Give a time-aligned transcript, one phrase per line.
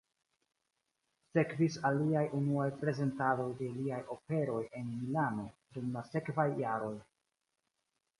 [1.37, 5.45] Sekvis aliaj unuaj prezentadoj de liaj operoj en Milano
[5.77, 6.95] dum la sekvaj jaroj.